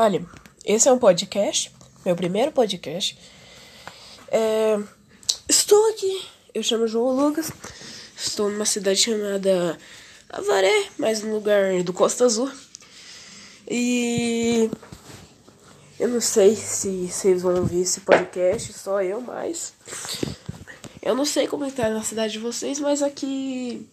[0.00, 0.24] Olha,
[0.64, 1.72] esse é um podcast,
[2.04, 3.18] meu primeiro podcast.
[4.28, 4.78] É,
[5.48, 6.24] estou aqui,
[6.54, 7.50] eu chamo João Lucas,
[8.16, 9.76] estou numa cidade chamada
[10.30, 12.48] Avaré, mas no lugar do Costa Azul.
[13.68, 14.70] E
[15.98, 19.74] eu não sei se vocês vão ouvir esse podcast, só eu, mas
[21.02, 23.84] eu não sei como está na cidade de vocês, mas aqui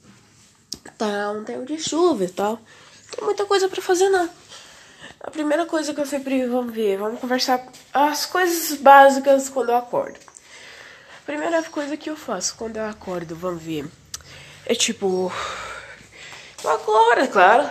[0.99, 2.59] tá um tempo de chuva e tal.
[3.09, 4.44] Tem muita coisa para fazer não.
[5.25, 9.75] A primeira coisa que eu sempre vamos ver, vamos conversar as coisas básicas quando eu
[9.75, 10.19] acordo.
[10.19, 13.87] A primeira coisa que eu faço quando eu acordo, vamos ver,
[14.67, 15.33] é tipo,
[16.63, 17.67] eu acordo, é claro,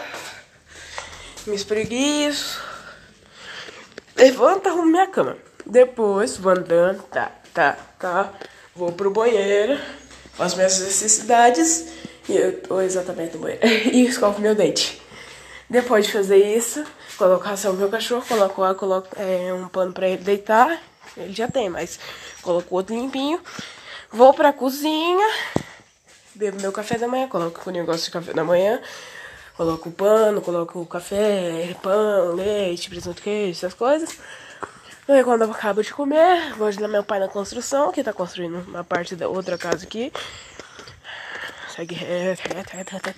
[1.46, 2.60] me espreguiço,
[4.16, 5.36] levanto, arrumo minha cama.
[5.64, 8.32] Depois vou andando, tá, tá, tá,
[8.74, 9.80] vou pro banheiro,
[10.32, 11.86] faço minhas necessidades
[12.28, 15.03] e eu tô exatamente no banheiro e escovo meu dente.
[15.68, 16.84] Depois de fazer isso,
[17.16, 20.80] colocar ração pro meu cachorro, coloco coloco é, um pano pra ele deitar.
[21.16, 21.98] Ele já tem, mas
[22.42, 23.40] coloco outro limpinho.
[24.12, 25.26] Vou pra cozinha,
[26.34, 28.80] bebo meu café da manhã, coloco o negócio de café da manhã.
[29.56, 34.18] Coloco o pano, coloco o café, pão, leite, presunto, queijo, essas coisas.
[35.06, 38.64] Aí quando eu acabo de comer, vou ajudar meu pai na construção, que tá construindo
[38.66, 40.12] uma parte da outra casa aqui.
[41.74, 43.14] Segue reto, reto, reto, reto.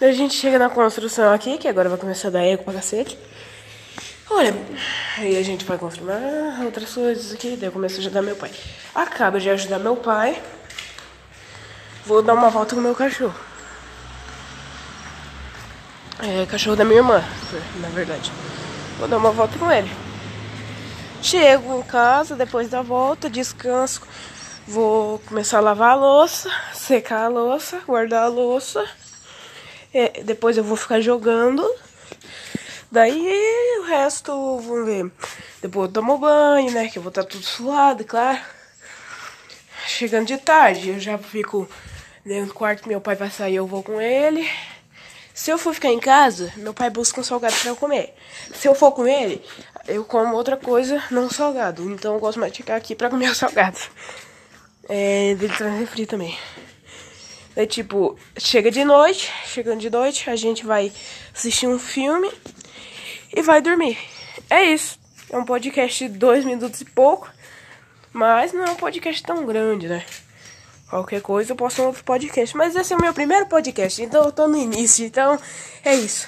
[0.00, 2.74] Daí a gente chega na construção aqui, que agora vai começar a dar eco pra
[2.74, 3.18] cacete.
[4.30, 4.54] Olha,
[5.16, 6.12] aí a gente vai construir
[6.64, 8.52] outras coisas aqui, daí eu começo a ajudar meu pai.
[8.94, 10.40] Acaba de ajudar meu pai,
[12.06, 13.34] vou dar uma volta com meu cachorro.
[16.20, 17.24] É, cachorro da minha irmã,
[17.80, 18.30] na verdade.
[18.98, 19.90] Vou dar uma volta com ele.
[21.22, 24.02] Chego em casa, depois da volta, descanso.
[24.66, 28.86] Vou começar a lavar a louça, secar a louça, guardar a louça.
[29.92, 31.68] É, depois eu vou ficar jogando.
[32.90, 35.10] Daí o resto, vamos ver.
[35.60, 36.88] Depois eu tomo banho, né?
[36.88, 38.40] Que eu vou estar tudo suado, claro.
[39.86, 41.68] Chegando de tarde, eu já fico
[42.24, 42.88] dentro do quarto.
[42.88, 44.48] Meu pai vai sair, eu vou com ele.
[45.34, 48.12] Se eu for ficar em casa, meu pai busca um salgado pra eu comer.
[48.52, 49.40] Se eu for com ele,
[49.86, 51.88] eu como outra coisa, não salgado.
[51.90, 53.78] Então eu gosto mais de ficar aqui pra comer o salgado.
[54.88, 56.36] É, dele traz refri também.
[57.58, 60.92] É tipo, chega de noite, chegando de noite, a gente vai
[61.34, 62.30] assistir um filme
[63.34, 63.98] e vai dormir.
[64.48, 64.96] É isso.
[65.28, 67.28] É um podcast de dois minutos e pouco,
[68.12, 70.06] mas não é um podcast tão grande, né?
[70.88, 72.56] Qualquer coisa eu posto um outro podcast.
[72.56, 75.36] Mas esse é o meu primeiro podcast, então eu tô no início, então
[75.84, 76.26] é isso.